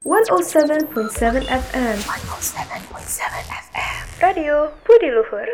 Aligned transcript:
107.7 0.00 1.44
FM 1.44 1.96
107.7 2.08 3.20
FM 3.68 4.00
Radio 4.24 4.72
Budi 4.80 5.12
Luhur 5.12 5.44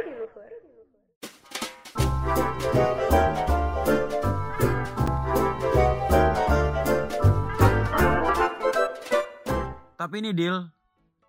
Tapi 9.96 10.14
ini 10.22 10.30
deal, 10.30 10.71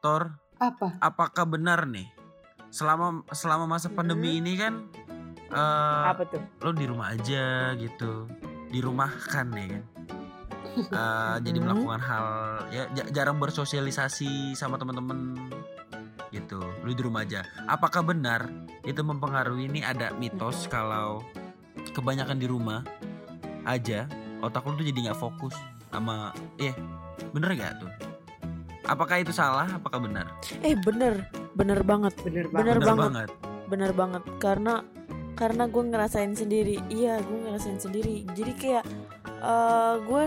Tor, 0.03 0.37
Apa? 0.61 0.97
apakah 1.01 1.45
benar 1.49 1.85
nih 1.89 2.05
selama 2.69 3.23
selama 3.31 3.65
masa 3.65 3.87
pandemi 3.87 4.37
ini 4.43 4.59
kan 4.59 4.85
eh 5.49 6.03
Apa 6.11 6.27
tuh? 6.27 6.41
lo 6.61 6.71
di 6.75 6.85
rumah 6.85 7.15
aja 7.15 7.73
gitu, 7.79 8.27
dirumahkan 8.69 9.47
ya 9.55 9.65
kan? 9.71 9.83
Eh, 10.77 11.35
jadi 11.41 11.57
melakukan 11.57 11.97
hal 11.99 12.25
ya 12.69 12.83
ja- 12.91 13.09
jarang 13.11 13.37
bersosialisasi 13.37 14.53
sama 14.53 14.75
teman-teman 14.75 15.35
gitu, 16.29 16.59
lu 16.81 16.91
di 16.91 17.01
rumah 17.01 17.23
aja. 17.23 17.41
Apakah 17.65 18.03
benar 18.03 18.45
itu 18.83 18.99
mempengaruhi 18.99 19.65
ini 19.65 19.81
ada 19.81 20.13
mitos 20.13 20.67
kalau 20.67 21.23
kebanyakan 21.91 22.37
di 22.37 22.45
rumah 22.45 22.83
aja 23.63 24.05
otak 24.37 24.63
lu 24.63 24.75
tuh 24.75 24.85
jadi 24.85 25.09
nggak 25.09 25.19
fokus 25.19 25.55
sama 25.87 26.29
iya 26.55 26.75
bener 27.31 27.51
gak 27.53 27.79
tuh? 27.79 27.91
Apakah 28.85 29.19
itu 29.19 29.31
salah? 29.31 29.67
Apakah 29.69 29.99
benar? 29.99 30.31
Eh 30.61 30.71
bener, 30.77 31.27
bener 31.51 31.81
banget, 31.81 32.15
Bener 32.21 32.47
Bener 32.47 32.79
banget. 32.79 33.03
banget. 33.03 33.29
bener 33.67 33.91
banget. 33.91 34.23
Karena 34.37 34.79
karena 35.35 35.67
gue 35.67 35.83
ngerasain 35.85 36.31
sendiri. 36.31 36.79
Iya, 36.87 37.19
gue 37.19 37.37
ngerasain 37.43 37.77
sendiri. 37.77 38.23
Jadi 38.31 38.51
kayak 38.55 38.83
eh 39.47 39.93
gue 40.01 40.23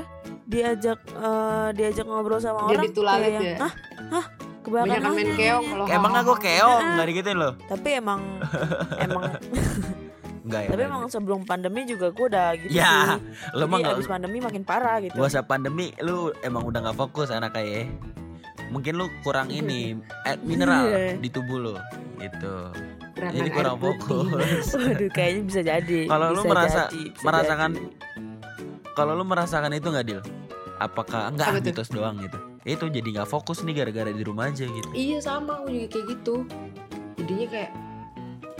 diajak 0.47 0.99
eh, 1.13 1.69
diajak 1.73 2.05
ngobrol 2.05 2.41
sama 2.41 2.65
Jadi 2.67 2.89
orang 2.97 3.21
kayak 3.21 3.21
ya? 3.21 3.29
yang, 3.31 3.45
Hah? 3.59 3.73
Hah? 4.11 4.25
Kebanyakan 4.61 4.89
Banyak 4.93 5.13
main 5.15 5.31
keong 5.35 5.63
nanya." 5.63 5.73
kalau 5.73 5.85
Emang 5.91 6.13
aku 6.15 6.33
keong 6.37 6.83
nggak 6.91 7.07
digituin 7.07 7.39
loh? 7.39 7.53
Tapi 7.65 7.89
emang 7.95 8.21
emang 9.05 9.23
Enggak 10.41 10.61
ya. 10.65 10.69
tapi 10.73 10.83
emang 10.83 11.03
sebelum 11.07 11.41
pandemi 11.45 11.85
juga 11.85 12.11
gue 12.11 12.27
udah 12.27 12.49
gitu 12.59 12.73
Ya, 12.73 13.21
sih. 13.21 13.55
Lu 13.55 13.65
nggak 13.69 13.95
abis 13.95 14.09
pandemi 14.09 14.39
makin 14.41 14.63
parah 14.65 14.97
gitu. 14.99 15.15
Gua 15.15 15.29
usah 15.29 15.45
pandemi 15.45 15.93
lu 16.01 16.33
emang 16.41 16.65
udah 16.65 16.81
nggak 16.81 16.97
fokus 16.99 17.29
anak 17.29 17.53
kayak 17.53 17.93
Mungkin 18.69 18.95
lu 18.95 19.11
kurang 19.21 19.51
ini 19.51 19.99
eh, 20.25 20.37
mineral 20.41 20.87
Iya. 20.87 21.19
di 21.19 21.29
tubuh 21.29 21.59
lu 21.59 21.75
gitu. 22.17 22.55
Kurangan 23.11 23.35
Jadi 23.37 23.49
kurang 23.51 23.77
fokus. 23.77 24.65
Waduh, 24.79 25.11
kayaknya 25.11 25.43
bisa 25.43 25.61
jadi. 25.61 25.99
Kalau 26.07 26.27
lu 26.31 26.41
Bisa 26.41 26.49
merasa 26.49 26.81
jadi, 26.87 27.03
merasakan 27.21 27.71
jadi. 27.75 28.30
Kalau 28.93 29.13
lu 29.13 29.23
merasakan 29.23 29.71
itu 29.71 29.87
nggak 29.87 30.05
Dil? 30.05 30.21
Apakah 30.77 31.29
enggak 31.29 31.49
Apa 31.51 31.61
mitos 31.61 31.89
doang 31.89 32.17
gitu? 32.19 32.39
Itu 32.63 32.89
jadi 32.89 33.09
nggak 33.11 33.29
fokus 33.29 33.61
nih 33.61 33.75
gara-gara 33.79 34.09
di 34.09 34.21
rumah 34.21 34.49
aja 34.49 34.65
gitu. 34.65 34.89
Iya 34.91 35.19
sama, 35.19 35.59
aku 35.59 35.69
juga 35.71 35.87
kayak 35.91 36.07
gitu. 36.11 36.35
Jadinya 37.17 37.47
kayak 37.49 37.71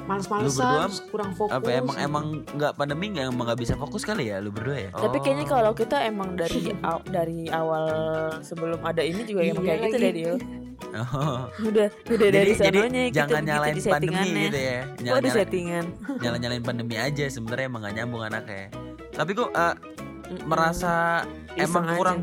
males-malesan, 0.03 0.91
kurang 1.09 1.33
fokus. 1.33 1.55
Apa 1.55 1.69
emang 1.71 1.97
emang 1.97 2.25
nggak 2.51 2.73
pandemi 2.75 3.09
nggak 3.11 3.31
emang 3.31 3.45
nggak 3.47 3.61
bisa 3.61 3.75
fokus 3.75 4.03
kali 4.03 4.29
ya 4.29 4.37
lu 4.39 4.51
berdua 4.51 4.77
ya? 4.79 4.91
Tapi 4.91 5.17
kayaknya 5.19 5.45
Oh. 5.45 5.51
kalau 5.51 5.73
kita 5.73 5.97
emang 6.03 6.35
dari 6.35 6.61
aw- 6.83 7.05
dari 7.07 7.47
awal 7.49 7.85
sebelum 8.41 8.81
ada 8.83 9.01
ini 9.01 9.23
juga 9.23 9.41
emang 9.43 9.63
Iya 9.63 9.71
kayak 9.71 9.81
gitu 9.81 9.97
lagi. 9.97 10.03
deh 10.03 10.13
Dil. 10.13 10.35
Oh. 10.91 11.47
Udah 11.63 11.89
udah 12.11 12.29
dari 12.29 12.51
jadi, 12.51 12.53
jadi 12.59 12.79
sanonya 12.81 13.03
kita 13.05 13.15
jangan 13.15 13.31
begitu 13.31 13.47
nyalain 13.47 13.75
di 13.75 13.83
pandemi 13.87 14.19
gitu 14.43 14.59
ya. 14.59 14.81
Oh, 14.81 14.83
ada 14.83 15.01
Nyalain 15.05 15.31
settingan. 15.31 15.85
nyalain 16.23 16.41
nyalain 16.41 16.65
pandemi 16.65 16.95
aja 16.97 17.25
sebenarnya 17.29 17.65
emang 17.65 17.81
gak 17.81 17.95
nyambung 17.95 18.23
anaknya. 18.25 18.67
Tapi 19.11 19.31
kok 19.33 19.51
eh, 19.51 19.75
Mm-mm. 20.27 20.47
merasa 20.47 21.25
Iseng 21.53 21.65
emang 21.67 21.85
aja. 21.87 21.99
kurang 21.99 22.19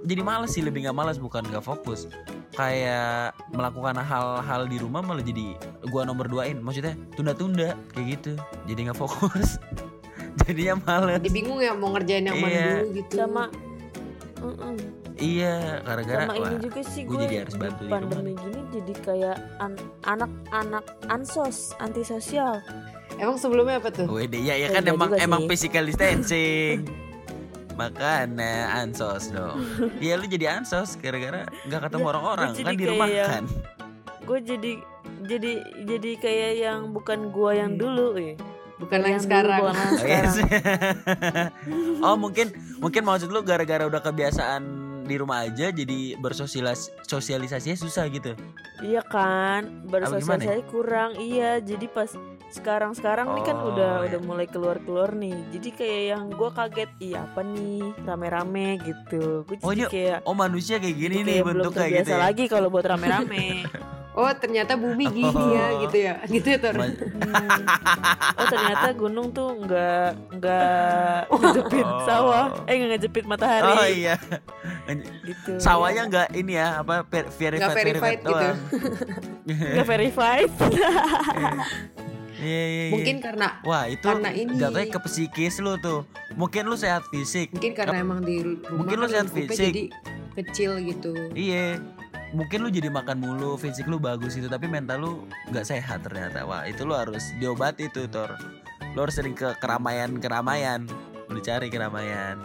jadi 0.00 0.22
males 0.22 0.50
sih 0.50 0.60
lebih 0.60 0.80
nggak 0.82 0.96
males 0.96 1.16
bukan 1.16 1.44
nggak 1.44 1.60
fokus 1.60 2.08
kayak 2.50 3.30
melakukan 3.48 3.94
hal-hal 3.94 4.64
di 4.64 4.76
rumah 4.76 5.00
malah 5.00 5.20
jadi 5.20 5.54
gua 5.86 6.02
nomor 6.02 6.24
duain 6.24 6.56
maksudnya 6.56 6.96
tunda-tunda 7.12 7.76
kayak 7.92 8.16
gitu 8.16 8.32
jadi 8.64 8.88
nggak 8.88 8.98
fokus 8.98 9.60
jadinya 10.40 10.80
males 10.80 11.20
Jadi 11.20 11.30
bingung 11.30 11.60
ya 11.60 11.72
mau 11.72 11.92
ngerjain 11.92 12.24
yang 12.24 12.34
mana 12.34 12.48
Iya. 12.50 12.68
dulu 12.74 12.88
gitu. 12.96 13.12
sama 13.14 13.44
Mm-mm. 14.40 14.74
iya 15.14 15.54
gara-gara 15.80 16.24
sama 16.24 16.34
ini 16.40 16.56
juga 16.58 16.80
sih 16.82 17.02
gua 17.04 17.12
gue 17.12 17.22
jadi 17.22 17.36
harus 17.38 17.54
bantu 17.54 17.82
di 17.84 17.90
pandemi 17.92 18.32
gini 18.34 18.60
jadi 18.72 18.92
kayak 18.98 19.36
an- 19.60 19.84
anak-anak 20.02 20.84
ansos 21.06 21.76
antisosial 21.76 22.64
Emang 23.20 23.36
sebelumnya 23.36 23.76
apa 23.76 23.88
tuh? 23.90 24.08
Wede, 24.08 24.40
ya 24.40 24.56
ya 24.56 24.68
kan 24.70 24.80
Beda 24.80 24.92
emang 24.92 25.10
emang 25.14 25.40
sih. 25.42 25.48
physical 25.48 25.84
distancing 25.84 26.88
makanya 27.80 28.52
ansos 28.76 29.28
dong 29.28 29.56
Iya 29.96 30.16
lu 30.16 30.26
jadi 30.26 30.52
ansos 30.54 30.96
gara-gara 30.96 31.48
nggak 31.64 31.80
ketemu 31.82 32.04
orang-orang 32.06 32.48
kan 32.52 32.74
di 32.74 32.84
rumah 32.84 33.08
yang- 33.08 33.30
kan 33.30 33.44
gue 34.20 34.38
jadi 34.38 34.72
jadi 35.22 35.52
jadi 35.84 36.10
kayak 36.16 36.52
yang 36.58 36.80
bukan 36.90 37.28
gua 37.30 37.56
yang 37.56 37.74
Hmm. 37.74 37.80
dulu 37.80 38.06
ya 38.14 38.36
Bukan 38.76 38.96
yang 38.98 39.12
dulu, 39.14 39.24
sekarang. 39.26 39.60
bukan 39.60 39.74
yang 39.74 39.90
Oh, 39.90 40.00
iya 40.02 40.22
sekarang. 40.24 41.50
oh 42.04 42.16
mungkin 42.16 42.46
mungkin 42.78 43.02
maksud 43.02 43.28
lu 43.28 43.40
gara-gara 43.42 43.84
udah 43.84 43.98
kebiasaan 43.98 44.62
di 45.10 45.18
rumah 45.18 45.42
aja 45.42 45.68
jadi 45.68 46.14
bersosialis 46.16 46.94
sosialisasinya 47.04 47.74
susah 47.74 48.06
gitu. 48.08 48.38
Iya 48.80 49.02
kan, 49.02 49.84
bersosialisasi 49.90 50.64
kurang. 50.70 51.18
Iya, 51.18 51.58
jadi 51.58 51.84
pas 51.86 52.14
sekarang-sekarang 52.50 53.30
nih 53.30 53.44
kan 53.44 53.56
Oh, 53.56 53.70
udah 53.70 53.92
iya. 54.02 54.06
udah 54.10 54.20
mulai 54.24 54.46
keluar-keluar 54.46 55.12
nih. 55.12 55.36
Jadi 55.52 55.68
kayak 55.70 56.02
yang 56.10 56.24
gua 56.32 56.50
kaget, 56.50 56.90
iya 56.98 57.22
apa 57.22 57.42
nih 57.42 57.92
rame-rame 58.02 58.80
gitu. 58.80 59.44
Gue 59.44 59.56
Oh, 59.60 59.70
jadi 59.70 59.86
kayak 59.86 60.18
Oh 60.24 60.34
manusia 60.34 60.78
kayak 60.78 60.96
gini 60.96 61.14
jadi 61.14 61.22
nih 61.22 61.34
kayak 61.36 61.44
belum 61.44 61.54
bentuk 61.60 61.72
kayak 61.74 61.84
terbiasa 61.84 62.02
gitu. 62.02 62.10
ya. 62.10 62.18
lagi 62.18 62.44
kalau 62.46 62.68
buat 62.68 62.86
rame-rame. 62.86 63.46
Oh 64.10 64.26
ternyata 64.32 64.74
bumi 64.74 65.06
gini 65.06 65.30
ya 65.54 65.66
Oh. 65.70 65.80
gitu 65.82 65.96
ya. 65.96 66.14
Gitu 66.24 66.46
ya 66.48 66.58
Tor. 66.62 66.74
Hmm. 66.74 66.90
Oh 68.34 68.44
ternyata 68.44 68.88
gunung 68.92 69.30
tuh 69.30 69.54
nggak 69.56 70.06
nggak 70.34 71.18
ngejepit 71.40 71.86
Oh. 71.86 72.02
sawah, 72.02 72.44
eh 72.64 72.74
nggak 72.74 72.90
ngejepit 72.96 73.24
matahari. 73.24 73.70
Oh 73.70 73.86
iya. 73.86 74.14
Gitu. 75.22 75.52
Sawahnya 75.56 76.02
nggak 76.06 76.28
ini 76.34 76.52
ya 76.52 76.82
apa 76.82 77.02
ver- 77.04 77.30
verified 77.30 77.62
Nggak 77.62 77.76
verified 77.76 78.20
gitu. 78.20 78.46
nggak 79.72 79.86
verified. 79.86 80.50
Iya 82.32 82.48
iya 82.64 82.84
iya. 82.88 82.90
Mungkin 82.90 83.16
karena 83.20 83.46
Wah 83.62 83.84
itu 83.84 84.00
karena 84.02 84.30
ini. 84.32 84.56
jatuhnya 84.56 84.88
ke 84.88 85.00
psikis 85.04 85.60
lu 85.60 85.76
tuh. 85.76 86.02
Mungkin 86.32 86.64
lu 86.64 86.74
sehat 86.74 87.04
fisik. 87.06 87.52
mungkin 87.52 87.72
karena 87.74 88.00
emang 88.00 88.24
di 88.24 88.40
rumah 88.40 88.74
Mungkin 88.74 88.96
lu 88.96 89.06
kan 89.06 89.12
sehat 89.12 89.28
fisik. 89.30 89.70
jadi 89.70 89.82
kecil 90.34 90.70
gitu. 90.82 91.12
Iya. 91.30 91.78
Mungkin 92.30 92.62
lu 92.62 92.70
jadi 92.70 92.86
makan 92.88 93.18
mulu, 93.18 93.58
fisik 93.58 93.90
lu 93.90 93.98
bagus 93.98 94.38
itu, 94.38 94.46
tapi 94.46 94.70
mental 94.70 95.02
lu 95.02 95.12
nggak 95.50 95.66
sehat 95.66 96.06
ternyata. 96.06 96.46
Wah, 96.46 96.62
itu 96.62 96.86
lu 96.86 96.94
harus 96.94 97.34
diobati 97.36 97.90
tuh, 97.90 98.06
Tor. 98.06 98.38
Lu 98.94 99.02
harus 99.02 99.14
sering 99.14 99.34
ke 99.34 99.50
keramaian-keramaian. 99.58 100.86
Lu 101.26 101.38
cari 101.38 101.66
keramaian 101.66 102.38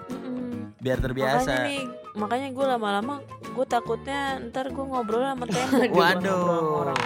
biar 0.78 1.01
Makanya 1.01 1.06
terbiasa. 1.41 1.53
nih, 1.66 1.81
makanya 2.13 2.47
gue 2.53 2.66
lama-lama 2.69 3.16
gue 3.41 3.66
takutnya 3.66 4.38
ntar 4.53 4.69
gue 4.69 4.85
ngobrol 4.85 5.25
sama 5.25 5.50
tembok. 5.50 5.81
sama 5.90 5.97
Waduh. 5.97 6.81
orang. 6.85 7.02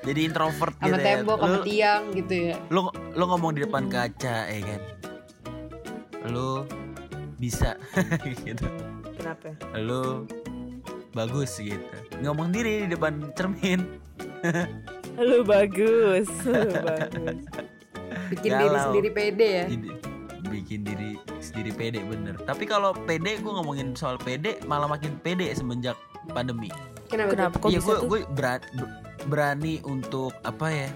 Jadi 0.00 0.20
introvert 0.24 0.72
Sama 0.74 0.86
gitu 0.88 0.96
ya. 0.96 1.04
tembok, 1.04 1.36
sama 1.36 1.52
Lu, 1.52 1.60
tiang 1.68 2.02
gitu 2.16 2.34
ya. 2.48 2.56
lu 2.72 2.80
lu 3.12 3.24
ngomong 3.28 3.52
di 3.52 3.60
depan 3.68 3.84
kaca 3.92 4.48
ya 4.48 4.60
kan. 4.64 4.80
Lu 6.32 6.64
bisa 7.36 7.76
gitu. 8.48 8.64
Kenapa? 9.20 9.52
Lu 9.76 10.24
bagus 11.12 11.60
gitu. 11.60 11.84
Ngomong 12.22 12.48
diri 12.50 12.86
di 12.86 12.94
depan 12.94 13.30
cermin. 13.38 13.80
Lu 15.18 15.42
bagus, 15.42 16.30
lu 16.46 16.70
bagus. 16.78 17.42
Bikin 18.30 18.50
diri 18.54 18.70
Galau. 18.70 18.84
sendiri 18.86 19.10
pede 19.10 19.48
ya. 19.50 19.66
Bikin 20.46 20.86
diri 20.86 21.18
sendiri 21.42 21.74
pede 21.74 21.98
bener. 22.06 22.38
Tapi 22.46 22.70
kalau 22.70 22.94
pede 22.94 23.42
gue 23.42 23.50
ngomongin 23.50 23.98
soal 23.98 24.14
pede 24.14 24.62
malah 24.70 24.86
makin 24.86 25.18
pede 25.18 25.50
semenjak 25.50 25.98
pandemi. 26.30 26.70
Kenapa? 27.10 27.34
Kenapa 27.34 27.54
kok 27.58 27.66
Iya 27.66 27.82
bisa 27.82 27.98
gue 27.98 27.98
gue 28.06 28.20
berani, 28.30 28.82
berani 29.26 29.74
untuk 29.82 30.30
apa 30.46 30.70
ya? 30.70 30.88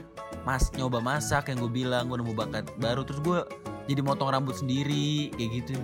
Mas 0.46 0.70
nyoba 0.78 1.02
masak 1.02 1.50
yang 1.50 1.58
gue 1.58 1.72
bilang 1.82 2.06
gue 2.06 2.22
nemu 2.22 2.34
bakat 2.38 2.66
baru 2.78 3.02
terus 3.02 3.18
gue 3.26 3.42
jadi 3.90 4.06
motong 4.06 4.30
rambut 4.30 4.54
sendiri 4.54 5.34
kayak 5.34 5.50
gitu. 5.66 5.75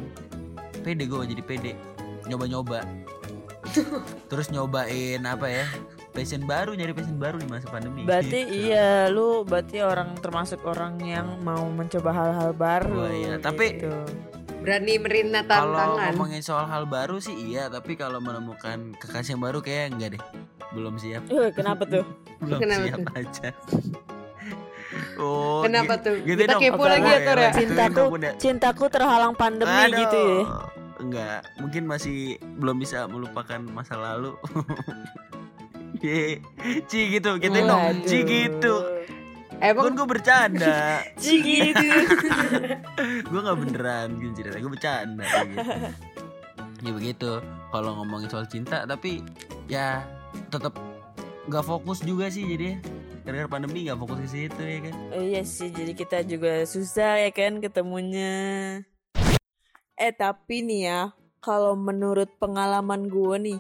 Pede 0.87 1.11
gue 1.11 1.27
jadi 1.27 1.43
pede. 1.43 1.73
Nyoba-nyoba. 2.31 2.87
Terus 4.27 4.49
nyobain 4.49 5.23
apa 5.23 5.47
ya? 5.47 5.67
Passion 6.09 6.43
baru 6.43 6.73
nyari 6.73 6.93
passion 6.93 7.15
baru 7.15 7.37
di 7.37 7.47
masa 7.47 7.67
pandemi. 7.67 8.03
Berarti 8.03 8.41
Gitu. 8.41 8.67
iya 8.67 9.07
lu 9.07 9.43
berarti 9.43 9.79
orang 9.79 10.17
termasuk 10.17 10.61
orang 10.63 10.99
yang 11.01 11.39
mau 11.41 11.63
mencoba 11.65 12.11
hal-hal 12.11 12.51
baru. 12.53 12.95
Oh 12.99 13.11
iya, 13.11 13.35
tapi- 13.39 13.79
gitu. 13.79 13.93
Berani 14.59 14.99
merina 14.99 15.41
Kalau 15.43 15.71
tantangan. 15.73 16.11
ngomongin 16.11 16.43
soal 16.43 16.67
hal 16.67 16.85
baru 16.85 17.19
sih 17.19 17.33
iya, 17.33 17.69
tapi 17.69 17.95
kalau 17.95 18.19
menemukan 18.19 18.93
kekasih 18.95 19.33
yang 19.33 19.43
baru 19.43 19.59
kayak 19.59 19.95
enggak 19.95 20.19
deh. 20.19 20.23
Belum 20.71 20.99
siap. 20.99 21.23
Eh, 21.27 21.51
kenapa 21.51 21.87
tuh? 21.87 22.05
Belum 22.43 22.59
Kenapa 22.59 22.85
siap 22.85 22.99
tuh? 22.99 23.15
aja. 23.15 23.49
oh, 25.23 25.63
Kenapa 25.63 25.95
gi- 25.95 26.03
tuh? 26.03 26.17
gitu 26.21 26.41
Kita 26.41 26.53
dong. 26.53 26.61
kepo 26.61 26.85
lagi 26.85 27.07
ya, 27.07 27.19
Tor, 27.23 27.39
ya? 27.39 27.51
Cintaku. 27.53 28.03
Cintaku 28.37 28.85
terhalang 28.89 29.35
pandemi 29.35 29.71
Aduh. 29.71 29.97
gitu 29.97 30.19
ya. 30.19 30.43
Enggak 30.99 31.47
mungkin 31.59 31.87
masih 31.87 32.19
belum 32.59 32.79
bisa 32.79 33.07
melupakan 33.07 33.59
masa 33.63 33.95
lalu 33.95 34.35
Ci 36.87 37.01
gitu 37.11 37.43
gitu 37.43 37.59
dong. 37.59 38.07
Ci 38.07 38.23
gitu 38.23 38.75
kan 39.59 39.75
Emang 39.75 39.91
gue 39.91 40.07
bercanda 40.07 41.03
Ci 41.23 41.43
gitu. 41.43 41.83
gue 43.31 43.41
nggak 43.43 43.59
beneran 43.59 44.09
gini 44.15 44.33
cerita 44.33 44.57
gue 44.57 44.71
bercanda 44.71 45.27
gitu. 45.27 45.59
ya 46.79 46.91
begitu 46.95 47.31
kalau 47.75 47.99
ngomongin 47.99 48.31
soal 48.31 48.47
cinta 48.47 48.87
tapi 48.87 49.27
ya 49.67 50.07
tetap 50.55 50.79
nggak 51.51 51.65
fokus 51.67 51.99
juga 52.07 52.31
sih 52.31 52.47
jadi 52.47 52.79
karena 53.27 53.51
pandemi 53.51 53.83
nggak 53.83 53.99
fokus 53.99 54.23
ke 54.23 54.29
situ 54.31 54.63
ya 54.63 54.79
kan 54.87 54.95
Oh 55.13 55.21
iya 55.21 55.43
sih, 55.43 55.69
jadi 55.69 55.93
kita 55.93 56.25
juga 56.25 56.65
susah 56.65 57.21
ya 57.21 57.31
kan 57.35 57.61
ketemunya. 57.61 58.81
Eh 59.99 60.15
tapi 60.15 60.63
nih 60.63 60.81
ya, 60.87 61.01
kalau 61.43 61.75
menurut 61.75 62.31
pengalaman 62.39 63.11
gue 63.11 63.37
nih, 63.51 63.59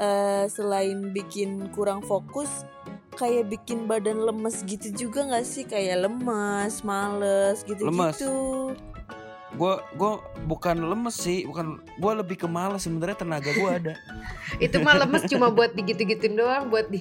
eh, 0.00 0.48
selain 0.48 1.12
bikin 1.12 1.68
kurang 1.76 2.00
fokus, 2.00 2.64
kayak 3.14 3.52
bikin 3.52 3.84
badan 3.84 4.24
lemes 4.24 4.64
gitu 4.64 4.88
juga 4.96 5.28
nggak 5.28 5.44
sih? 5.44 5.68
Kayak 5.68 6.08
lemes, 6.08 6.80
males 6.82 7.60
Lemes. 7.68 8.16
gitu-gitu. 8.16 8.72
gue 9.54 9.74
gue 9.94 10.12
bukan 10.50 10.82
lemes 10.82 11.14
sih 11.14 11.46
bukan 11.46 11.78
gue 11.78 12.12
lebih 12.18 12.42
ke 12.42 12.50
malas 12.50 12.90
sebenarnya 12.90 13.22
tenaga 13.22 13.54
gue 13.54 13.70
ada 13.70 13.94
itu 14.66 14.82
mah 14.82 14.98
lemes 14.98 15.22
cuma 15.30 15.46
buat 15.46 15.70
digitu-gituin 15.78 16.34
doang, 16.34 16.74
buat 16.74 16.90
di 16.90 16.98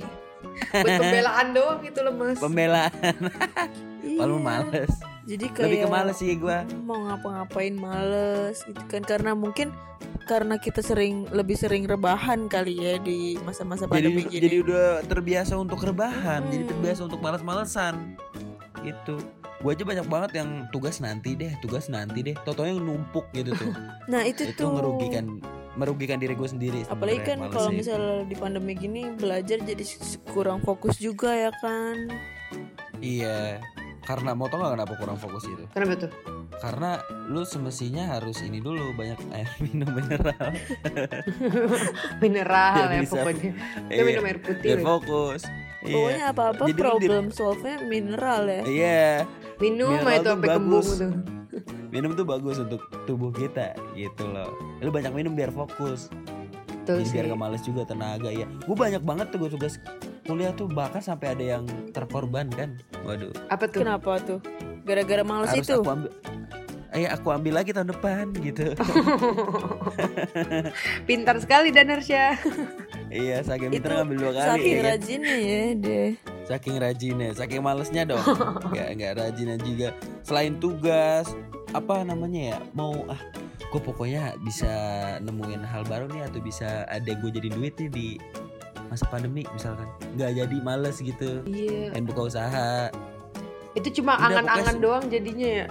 buat 0.70 1.02
pembelaan 1.02 1.58
doang 1.58 1.82
itu 1.82 1.98
lemes. 2.06 2.38
pembelaan 2.38 2.94
Iya. 4.04 4.20
paling 4.20 4.44
males. 4.44 4.94
Jadi 5.24 5.46
kayak 5.50 5.64
lebih 5.64 5.80
ke 5.80 5.88
males 5.88 6.18
sih 6.20 6.36
gue 6.36 6.58
mau 6.84 7.00
ngapa-ngapain 7.02 7.72
males 7.72 8.60
gitu 8.62 8.84
kan. 8.86 9.02
Karena 9.02 9.32
mungkin 9.32 9.72
karena 10.24 10.56
kita 10.56 10.80
sering 10.80 11.28
lebih 11.32 11.56
sering 11.56 11.84
rebahan 11.84 12.48
kali 12.48 12.80
ya 12.80 12.96
di 12.96 13.36
masa-masa 13.44 13.88
jadi 13.88 13.92
pandemi 14.08 14.24
gini. 14.24 14.40
jadi 14.40 14.56
udah 14.64 14.86
terbiasa 15.04 15.54
untuk 15.56 15.80
rebahan 15.80 16.44
jadi 16.48 16.64
Hmm. 16.64 16.72
terbiasa 16.72 17.02
untuk 17.08 17.20
malas-malesan 17.20 18.16
gitu. 18.82 19.20
Gue 19.60 19.72
aja 19.72 19.88
banyak 19.88 20.08
banget 20.12 20.32
yang 20.44 20.50
tugas 20.70 21.00
nanti 21.00 21.40
deh 21.40 21.56
tugas 21.60 21.88
nanti 21.88 22.20
deh. 22.22 22.36
Totonya 22.44 22.76
yang 22.76 22.84
numpuk 22.84 23.32
gitu 23.32 23.56
tuh. 23.56 23.72
Nah 24.12 24.28
itu, 24.28 24.44
itu 24.44 24.60
tuh. 24.60 24.76
merugikan 24.76 25.40
merugikan 25.74 26.22
diri 26.22 26.38
gue 26.38 26.46
sendiri 26.46 26.86
apalagi 26.86 27.26
kan 27.26 27.50
kalau 27.50 27.74
misalnya 27.74 28.30
di 28.30 28.38
pandemi 28.38 28.78
gini 28.78 29.10
belajar 29.10 29.58
jadi 29.58 29.82
kurang 30.30 30.62
fokus 30.62 31.00
juga 31.00 31.34
ya 31.34 31.50
kan. 31.58 32.12
Iya 33.00 33.58
karena 34.04 34.32
mau 34.32 34.46
tau 34.46 34.60
gak 34.60 34.76
kenapa 34.76 34.94
kurang 34.96 35.16
fokus 35.16 35.44
itu 35.46 35.64
Kenapa 35.70 35.96
tuh? 35.98 36.12
karena 36.56 37.00
lu 37.26 37.42
semestinya 37.44 38.04
harus 38.10 38.40
ini 38.40 38.60
dulu 38.60 38.92
banyak 38.94 39.16
air 39.32 39.48
minum 39.64 39.90
mineral 39.90 40.36
Mineral 42.20 42.74
Biar 42.76 42.90
ya 42.90 43.00
bisa. 43.02 43.14
pokoknya. 43.18 43.52
Iya, 43.94 44.02
minum 44.04 44.24
air 44.24 44.40
putih. 44.40 44.64
biar 44.66 44.80
fokus 44.82 45.42
iya 45.82 45.94
pokoknya 45.94 46.26
apa-apa 46.30 46.62
Jadi 46.62 46.72
lu 46.72 46.76
di- 46.76 46.82
problem 46.82 47.24
solve-nya 47.30 47.76
mineral 47.84 48.42
ya 48.46 48.62
iya 48.66 49.08
Minum 49.56 49.94
mineral 49.94 50.20
tuh 50.20 50.30
sampai 50.30 50.48
bagus. 50.50 50.58
kembung 50.58 50.88
tuh. 50.94 51.12
minum 51.90 52.12
tuh 52.14 52.26
bagus 52.26 52.58
untuk 52.58 52.82
tubuh 53.04 53.32
kita 53.32 53.68
gitu 53.94 54.24
loh 54.26 54.50
lu 54.80 54.90
banyak 54.90 55.12
minum 55.12 55.32
biar 55.32 55.50
fokus 55.50 56.10
Betul 56.76 57.00
jadi 57.00 57.06
sih. 57.06 57.14
biar 57.14 57.26
gak 57.30 57.40
males 57.40 57.62
juga 57.62 57.82
tenaga 57.84 58.28
ya 58.28 58.44
gue 58.48 58.76
banyak 58.76 59.00
banget 59.00 59.28
tuh 59.30 59.40
gue 59.40 59.50
tugas 59.52 59.78
kuliah 60.24 60.56
tuh 60.56 60.72
bahkan 60.72 61.04
sampai 61.04 61.36
ada 61.36 61.44
yang 61.60 61.64
terkorbankan 61.92 62.80
waduh. 63.04 63.36
Apa 63.52 63.68
tuh? 63.68 63.84
kenapa 63.84 64.12
tuh? 64.24 64.40
Gara-gara 64.84 65.24
males 65.24 65.52
harus 65.52 65.68
itu? 65.68 65.80
aku 65.80 65.92
ambil 65.92 66.12
eh 66.94 67.10
aku 67.10 67.28
ambil 67.34 67.54
lagi 67.58 67.74
tahun 67.74 67.90
depan 67.90 68.26
gitu. 68.40 68.66
Pintar 71.10 71.42
sekali 71.42 71.74
Danarsya. 71.74 72.38
iya 73.14 73.46
saking 73.46 73.70
pintar 73.70 74.02
ngambil 74.02 74.26
dua 74.26 74.32
kali 74.34 74.50
saking 74.50 74.74
ya 74.74 74.82
kan? 74.82 74.90
rajinnya 74.90 75.36
ya 75.38 75.62
deh 75.78 76.12
saking 76.50 76.76
rajinnya 76.82 77.30
saking 77.38 77.62
malesnya 77.62 78.04
dong. 78.10 78.26
Nggak 78.74 78.90
nggak 78.98 79.14
rajinnya 79.22 79.58
juga. 79.62 79.88
Selain 80.26 80.58
tugas 80.58 81.30
apa 81.74 82.06
namanya 82.06 82.42
ya 82.54 82.58
mau 82.74 82.94
ah 83.10 83.18
gue 83.74 83.82
pokoknya 83.82 84.38
bisa 84.46 84.70
nemuin 85.26 85.66
hal 85.66 85.82
baru 85.90 86.06
nih 86.14 86.30
atau 86.30 86.40
bisa 86.46 86.86
ada 86.86 87.10
gue 87.10 87.30
jadi 87.34 87.50
duit 87.50 87.74
nih 87.82 87.90
di 87.90 88.08
masa 88.94 89.06
pandemi 89.08 89.42
misalkan 89.50 89.90
nggak 90.14 90.32
jadi 90.38 90.58
males 90.60 90.98
gitu 90.98 91.42
Iya. 91.44 91.90
pengen 91.90 92.06
buka 92.06 92.22
usaha 92.30 92.94
Itu 93.74 93.90
cuma 93.92 94.14
angan-angan 94.16 94.46
pokoknya- 94.70 94.78
doang 94.80 95.04
jadinya 95.10 95.50
ya. 95.56 95.68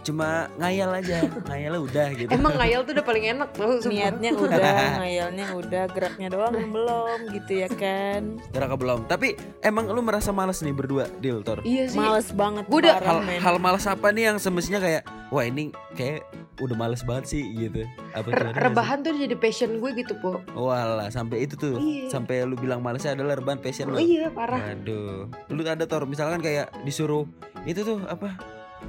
cuma 0.00 0.46
ngayal 0.56 0.94
aja 0.94 1.18
ngayalnya 1.44 1.80
udah 1.82 2.06
gitu 2.14 2.30
Emang 2.30 2.54
ngayal 2.54 2.80
tuh 2.80 2.94
udah 2.94 3.02
paling 3.02 3.24
enak 3.28 3.50
tau 3.50 3.74
sumpah. 3.74 3.90
niatnya 3.90 4.30
udah 4.46 4.74
ngayalnya 4.96 5.46
udah 5.52 5.82
geraknya 5.90 6.28
doang 6.30 6.54
belum 6.70 7.18
gitu 7.34 7.52
ya 7.56 7.68
kan 7.68 8.38
Gerak 8.46 8.78
belum 8.78 9.02
tapi 9.04 9.34
emang 9.60 9.90
lu 9.90 9.98
merasa 10.00 10.30
males 10.30 10.62
nih 10.62 10.70
berdua 10.70 11.10
deal 11.18 11.42
tor 11.42 11.58
Iya 11.60 11.90
sih. 11.90 11.98
males 11.98 12.30
banget 12.30 12.62
Gua 12.64 12.78
udah- 12.78 13.02
hal, 13.02 13.18
men. 13.20 13.42
hal 13.42 13.56
malas 13.58 13.82
apa 13.84 14.06
nih 14.08 14.30
yang 14.30 14.38
semestinya 14.38 14.78
kayak 14.78 15.02
wah 15.28 15.42
ini 15.42 15.68
kayak 15.92 16.22
udah 16.56 16.72
males 16.72 17.02
banget 17.02 17.24
sih 17.28 17.42
gitu 17.52 17.82
apa 18.12 18.26
tuh 18.26 18.46
rebahan 18.54 18.98
tuh 19.00 19.12
jadi 19.12 19.34
passion 19.34 19.76
gue 19.76 19.90
gitu 19.94 20.14
po. 20.16 20.40
Walah 20.50 21.08
sampai 21.08 21.44
itu 21.44 21.54
tuh 21.54 21.76
Iya. 21.76 22.08
sampai 22.08 22.42
lu 22.42 22.54
bilang 22.54 22.78
malesnya 22.78 23.12
adalah 23.12 23.34
rebahan 23.34 23.58
passion 23.58 23.88
Oh 23.88 23.92
lu. 23.92 24.00
iya 24.00 24.28
parah. 24.28 24.60
Waduh, 24.72 25.26
lu 25.48 25.60
ada 25.62 25.84
tor 25.84 26.04
misalkan 26.04 26.38
kayak 26.38 26.70
disuruh 26.82 27.26
itu 27.62 27.82
tuh 27.82 28.00
apa 28.04 28.38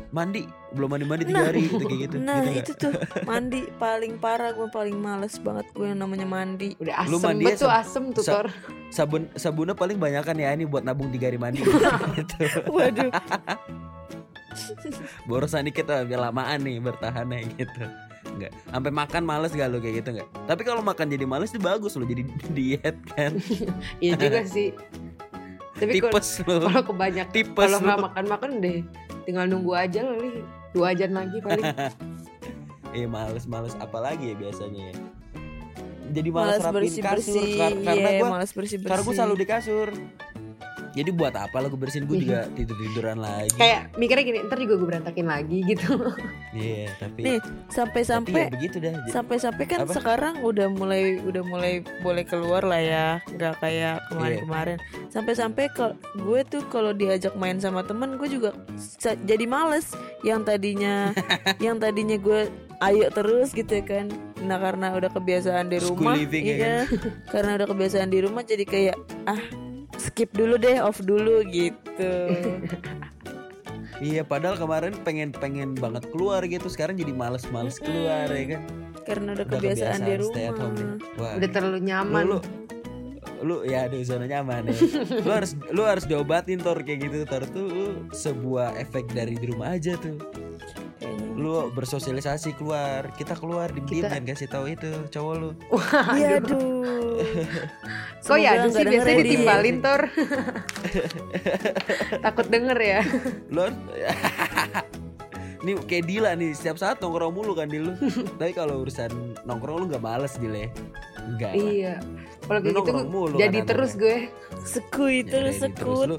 mandi 0.10 0.46
belum 0.72 0.90
mandi 0.90 1.06
mandi 1.06 1.24
tiga 1.26 1.42
Nah, 1.42 1.48
hari 1.48 1.60
gitu 1.66 1.82
kayak 1.82 2.02
gitu. 2.06 2.16
Nah 2.20 2.38
gitu 2.44 2.54
itu 2.54 2.72
tuh 2.78 2.92
mandi 3.30 3.60
paling 3.76 4.14
parah 4.18 4.52
gue 4.52 4.68
paling 4.70 4.94
males 4.94 5.36
banget 5.38 5.66
gue 5.72 5.86
yang 5.86 6.00
namanya 6.00 6.24
mandi. 6.24 6.78
Udah 6.78 7.04
Lu 7.04 7.18
asem 7.18 7.28
mandi 7.28 7.44
banget 7.44 7.60
tuh 7.60 7.72
asem. 7.72 7.82
asem 7.82 8.04
tuh 8.14 8.24
Sa- 8.24 8.34
Tor. 8.38 8.48
sabun 8.88 9.22
sabunnya 9.34 9.74
paling 9.74 9.98
banyak 9.98 10.22
kan 10.22 10.36
ya 10.36 10.50
ini 10.50 10.64
buat 10.64 10.82
nabung 10.82 11.10
tiga 11.10 11.28
hari 11.28 11.36
mandi 11.36 11.60
gitu. 12.16 12.46
Waduh. 12.70 13.10
Borosan 15.24 15.64
dikit 15.64 15.86
lah 15.86 16.04
biar 16.04 16.22
lamaan 16.24 16.62
nih 16.62 16.80
bertahannya 16.80 17.48
gitu. 17.54 17.84
Enggak. 18.28 18.52
Sampai 18.66 18.92
makan 18.92 19.24
males 19.24 19.52
gak 19.52 19.68
lu 19.68 19.78
kayak 19.78 20.02
gitu 20.02 20.10
enggak? 20.12 20.30
Tapi 20.46 20.62
kalau 20.62 20.82
makan 20.82 21.08
jadi 21.08 21.24
males 21.24 21.50
itu 21.50 21.60
bagus 21.60 21.94
lu 21.94 22.04
jadi 22.04 22.24
diet 22.56 22.98
kan. 23.10 23.32
Iya 24.04 24.14
juga 24.16 24.42
sih. 24.44 24.76
Tapi 25.74 26.00
kalau 26.00 26.12
Tipes 26.12 26.30
lu. 26.42 26.56
kalau 26.60 26.84
kebanyakan 26.84 27.32
Tipes 27.32 27.64
kalau 27.64 27.78
nggak 27.80 28.00
makan-makan 28.04 28.50
deh 28.58 28.80
tinggal 29.24 29.46
nunggu 29.46 29.74
aja 29.74 30.02
kali 30.02 30.42
dua 30.72 30.90
jam 30.92 31.12
lagi 31.12 31.38
paling 31.38 31.66
Eh 32.90 33.06
males-males 33.14 33.78
apalagi 33.78 34.32
ya 34.32 34.36
biasanya 34.38 34.90
ya. 34.90 34.96
Jadi 36.10 36.30
males, 36.30 36.58
Males 36.58 36.64
rapin 36.64 36.76
bersih 36.82 37.02
kasur 37.02 37.14
bersih. 37.36 37.52
kar- 37.54 37.80
karena 37.84 38.10
Iya, 38.10 38.18
gua 38.18 38.28
males 38.32 38.52
bersih 38.52 38.78
bersih. 38.78 38.90
karena 38.90 39.04
gue 39.04 39.14
selalu 39.14 39.36
di 39.36 39.46
kasur. 39.46 39.90
Jadi 40.98 41.10
buat 41.12 41.32
apa 41.32 41.54
lah 41.56 41.68
gue 41.68 41.78
bersihin 41.78 42.04
gue 42.04 42.18
juga 42.20 42.50
tidur 42.58 42.74
tiduran 42.76 43.18
lagi. 43.18 43.54
kayak 43.54 43.94
mikirnya 43.96 44.24
gini 44.24 44.40
ntar 44.44 44.58
juga 44.58 44.74
gue 44.76 44.88
berantakin 44.88 45.28
lagi 45.28 45.58
gitu 45.64 45.94
Iya 46.52 46.90
tapi 46.98 47.20
Nih, 47.22 47.38
tapi 47.38 47.70
sampai-sampai 47.70 48.40
ya 48.40 48.50
begitu 48.50 48.78
dah. 48.80 48.94
J- 48.98 49.14
sampai-sampai 49.14 49.64
kan 49.66 49.80
Apa? 49.84 49.94
sekarang 49.94 50.34
udah 50.42 50.68
mulai 50.68 51.02
udah 51.20 51.44
mulai 51.44 51.74
boleh 52.00 52.24
keluar 52.24 52.62
lah 52.62 52.80
ya 52.80 53.08
nggak 53.28 53.54
kayak 53.58 53.96
Iya. 53.98 54.08
kemarin-kemarin 54.10 54.78
sampai-sampai 55.08 55.66
ke 55.70 55.86
gue 56.16 56.40
tuh 56.44 56.64
kalau 56.66 56.92
diajak 56.92 57.34
main 57.34 57.58
sama 57.58 57.82
temen 57.82 58.16
gue 58.16 58.28
juga 58.28 58.58
jadi 59.20 59.46
males 59.46 59.94
yang 60.22 60.42
tadinya 60.42 61.14
yang 61.64 61.78
tadinya 61.78 62.18
gue 62.18 62.50
ayo 62.80 63.10
terus 63.10 63.52
gitu 63.52 63.70
ya 63.72 63.84
kan 63.84 64.06
nah 64.40 64.58
karena 64.58 64.94
udah 64.94 65.10
kebiasaan 65.10 65.66
di 65.66 65.78
rumah 65.78 66.14
living 66.16 66.46
ya 66.46 66.56
iya 66.56 66.78
karena 67.28 67.56
udah 67.56 67.68
kebiasaan 67.68 68.08
di 68.08 68.20
rumah 68.20 68.42
jadi 68.42 68.64
kayak 68.64 68.96
ah 69.26 69.42
skip 69.98 70.30
dulu 70.32 70.56
deh 70.56 70.78
off 70.80 71.02
dulu 71.02 71.42
gitu 71.46 72.14
Iya 73.98 74.22
padahal 74.22 74.62
kemarin 74.62 74.94
pengen 75.02 75.34
pengen 75.34 75.74
banget 75.74 76.06
keluar 76.14 76.46
gitu 76.46 76.70
sekarang 76.70 77.02
jadi 77.02 77.10
males-males 77.10 77.82
keluar 77.82 78.30
ya 78.30 78.46
kan. 78.54 78.62
karena 79.10 79.30
udah 79.34 79.46
Udah 79.48 79.58
kebiasaan, 79.58 80.00
di 80.06 80.14
stay 80.22 80.46
at 80.46 80.58
home 80.60 80.76
nih. 80.76 80.86
rumah 80.86 81.18
Wah. 81.18 81.34
udah 81.40 81.50
terlalu 81.50 81.80
lu, 81.80 81.86
nyaman 81.90 82.24
lu 82.28 82.40
lu 83.38 83.58
ya 83.66 83.86
ada 83.86 83.98
zona 84.02 84.26
nyaman 84.26 84.70
ya. 84.70 84.76
lu 85.26 85.32
harus 85.34 85.52
lu 85.70 85.82
harus 85.82 86.06
diobatin 86.06 86.62
tor 86.62 86.78
kayak 86.82 87.10
gitu 87.10 87.26
tor 87.26 87.42
tuh 87.50 87.66
lu 87.66 87.86
sebuah 88.10 88.78
efek 88.78 89.10
dari 89.14 89.34
di 89.34 89.50
rumah 89.50 89.74
aja 89.74 89.98
tuh. 89.98 90.18
Lu 91.38 91.70
bersosialisasi 91.70 92.58
keluar, 92.58 93.14
kita 93.14 93.38
keluar 93.38 93.70
di 93.70 93.86
Kita- 93.86 94.10
dan 94.10 94.26
kasih 94.26 94.50
tahu 94.50 94.74
itu 94.74 94.90
cowok 95.14 95.34
lu. 95.38 95.50
Iya 96.18 96.42
aduh. 96.42 97.22
kok 98.28 98.38
ya 98.38 98.60
aduh 98.60 98.72
sih 98.76 98.84
biasanya 98.84 99.16
ya 99.16 99.24
ditimbalin 99.24 99.78
tor 99.80 100.02
takut 102.26 102.46
denger 102.52 102.78
ya 102.78 103.02
Lu 103.48 103.70
Nih 105.66 105.74
kayak 105.90 106.06
Dila 106.06 106.32
nih 106.38 106.54
setiap 106.54 106.78
saat 106.78 107.02
nongkrong 107.02 107.34
mulu 107.34 107.58
kan 107.58 107.66
Dil 107.66 107.90
lu. 107.90 107.94
Tapi 108.38 108.54
kalau 108.54 108.86
urusan 108.86 109.10
nongkrong 109.44 109.82
lu 109.82 109.86
nggak 109.90 110.04
males 110.06 110.38
Dil 110.38 110.54
ya. 110.54 110.70
Enggak. 111.28 111.54
iya 111.60 111.94
kalau 112.48 112.60
gitu 112.64 112.80
nongkrong 112.80 113.10
mulu 113.12 113.36
jadi 113.36 113.60
kan 113.60 113.68
terus 113.68 113.92
gue 114.00 114.32
Sekui 114.64 115.28
terus 115.28 115.60
sekut. 115.60 116.16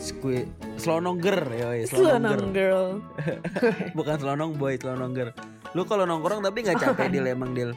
Skui 0.00 0.48
Slonongger 0.80 1.44
ya, 1.52 1.68
slonongger. 1.84 2.40
girl. 2.56 3.04
Bukan 3.98 4.16
slonong 4.16 4.56
boy, 4.56 4.80
slonongger. 4.80 5.36
Lu 5.76 5.84
kalau 5.84 6.08
nongkrong 6.08 6.40
tapi 6.40 6.64
nggak 6.64 6.80
capek 6.80 7.06
Dil 7.14 7.28
emang 7.28 7.52
Dil. 7.52 7.76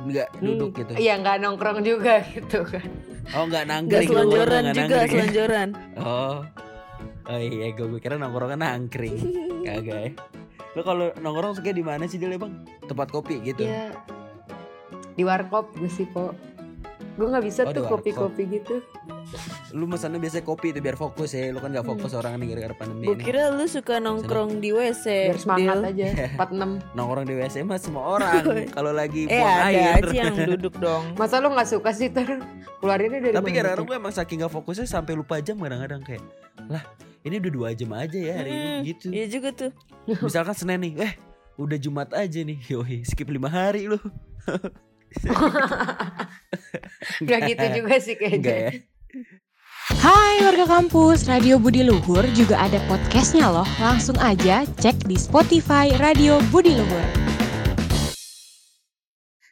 Nggak 0.00 0.28
duduk 0.40 0.80
gitu. 0.80 0.92
Iya 0.96 1.20
nggak 1.20 1.44
nongkrong 1.44 1.84
juga 1.84 2.24
gitu 2.32 2.64
kan. 2.64 2.88
Oh 3.36 3.44
nggak 3.44 3.62
Gak 3.62 3.70
nangkring. 3.70 4.08
lu, 4.08 4.12
selonjoran 4.16 4.62
juga, 4.64 4.80
nangkring 4.80 5.10
selonjoran. 5.12 5.68
Oh. 6.00 6.40
Oh 7.30 7.38
iya, 7.38 7.70
gue, 7.70 7.86
gue 7.86 8.00
kira 8.00 8.16
nongkrongnya 8.16 8.58
nangkring. 8.58 9.16
Kagak 9.62 9.98
ya. 10.00 10.10
Lu 10.72 10.80
kalau 10.82 11.12
nongkrong 11.14 11.52
suka 11.54 11.70
di 11.70 11.84
mana 11.84 12.08
sih 12.08 12.16
Dil 12.16 12.32
emang? 12.32 12.64
Tempat 12.88 13.12
kopi 13.12 13.44
gitu. 13.44 13.68
Iya. 13.68 13.92
Di 15.14 15.22
warkop 15.22 15.76
gue 15.76 15.86
sih 15.86 16.08
kok. 16.08 16.32
Gue 17.20 17.28
nggak 17.28 17.44
bisa 17.44 17.62
Oh, 17.62 17.70
tuh 17.70 17.84
kopi-kopi 17.84 18.42
gitu. 18.50 18.80
Lu 19.70 19.84
mesannya 19.84 20.16
biasa 20.16 20.40
kopi 20.40 20.72
itu 20.72 20.80
biar 20.80 20.96
fokus 20.96 21.30
ya. 21.30 21.52
Lu 21.52 21.60
kan 21.60 21.68
gak 21.68 21.84
fokus 21.84 22.10
orang 22.10 22.34
nih 22.34 22.56
gara-gara 22.56 22.74
pandemi 22.74 23.04
Gue 23.04 23.14
ini. 23.14 23.22
kira 23.22 23.52
lu 23.52 23.68
suka 23.68 24.00
nongkrong 24.00 24.56
di 24.56 24.72
WC. 24.72 25.04
Biar 25.28 25.36
semangat 25.36 25.76
Dil. 25.76 25.90
aja. 25.92 26.06
46. 26.40 26.96
Nongkrong 26.96 27.26
di 27.26 27.34
WC 27.36 27.56
mah 27.60 27.76
semua 27.76 28.04
orang. 28.10 28.40
kalau 28.70 28.90
lagi 28.90 29.28
Eh 29.28 29.36
buang 29.36 29.52
ada 29.52 29.68
air. 29.68 30.00
aja 30.00 30.16
yang 30.24 30.36
duduk 30.48 30.74
dong. 30.82 31.12
Masa 31.14 31.38
lu 31.38 31.52
nggak 31.52 31.68
suka 31.68 31.92
sih 31.92 32.08
ter 32.08 32.40
keluarinnya 32.80 33.20
dari 33.20 33.34
Tapi 33.36 33.48
tuh? 33.52 33.84
gue 33.84 33.94
emang 33.94 34.10
saking 34.10 34.40
gak 34.40 34.50
fokusnya 34.50 34.88
sampai 34.88 35.12
lupa 35.12 35.36
jam 35.38 35.54
kadang-kadang 35.54 36.00
kayak 36.00 36.24
lah 36.66 36.80
ini 37.20 37.36
udah 37.36 37.52
dua 37.52 37.68
jam 37.70 37.92
aja 37.92 38.16
ya 38.16 38.32
hari 38.34 38.48
ini 38.48 38.64
Hmm, 38.64 38.80
gitu. 38.88 39.06
Iya 39.10 39.26
juga 39.28 39.48
tuh. 39.52 39.70
Misalkan 40.08 40.56
Senin 40.56 40.80
nih, 40.80 40.94
eh 41.02 41.12
udah 41.54 41.76
Jumat 41.76 42.08
aja 42.10 42.40
nih, 42.40 42.56
yoi 42.72 43.04
skip 43.04 43.28
lima 43.28 43.46
hari 43.46 43.84
lu. 43.84 44.00
Nggak 47.24 47.40
gitu 47.50 47.64
juga 47.82 47.94
sih 47.98 48.14
kayaknya. 48.14 48.54
ya? 48.54 48.70
Hai 50.00 50.38
warga 50.46 50.70
kampus, 50.70 51.26
Radio 51.26 51.58
Budi 51.58 51.82
Luhur 51.82 52.22
juga 52.32 52.62
ada 52.62 52.78
podcastnya 52.86 53.50
loh. 53.50 53.66
Langsung 53.82 54.14
aja 54.22 54.62
cek 54.78 55.10
di 55.10 55.18
Spotify 55.18 55.90
Radio 55.98 56.38
Budi 56.54 56.78
Luhur. 56.78 57.06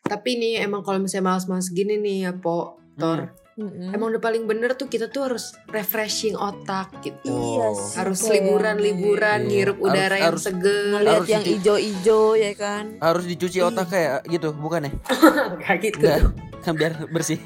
Tapi 0.06 0.30
nih 0.40 0.64
emang 0.64 0.86
kalau 0.86 1.02
misalnya 1.02 1.36
males-males 1.36 1.68
gini 1.74 1.98
nih 2.00 2.30
ya 2.30 2.32
po, 2.38 2.78
Tor. 2.96 3.34
Mm-mm. 3.58 3.90
Emang 3.90 4.14
udah 4.14 4.22
paling 4.22 4.46
bener 4.46 4.72
tuh 4.72 4.86
kita 4.86 5.10
tuh 5.10 5.26
harus 5.26 5.50
refreshing 5.66 6.32
otak 6.32 6.94
gitu. 7.02 7.26
Iya 7.26 7.66
Oh. 7.66 7.74
sih, 7.74 7.98
Harus 7.98 8.22
liburan-liburan, 8.24 9.38
Iya. 9.40 9.48
ngirup 9.48 9.78
udara 9.78 9.98
Harus- 10.08 10.14
yang 10.14 10.26
harus- 10.30 10.44
seger. 10.46 10.86
Ngeliat 10.94 11.14
Harus 11.16 11.28
yang 11.28 11.44
ijo-ijo 11.44 12.20
ya 12.34 12.52
kan. 12.54 12.84
Harus 12.98 13.24
dicuci 13.26 13.58
otak 13.58 13.86
kayak 13.88 14.22
gitu, 14.24 14.48
bukan 14.52 14.86
ya? 14.86 14.92
Kayak 15.60 15.78
gitu. 15.84 15.98
Enggak, 16.00 16.20
kan 16.62 16.74
biar 16.80 16.92
bersih. 17.08 17.40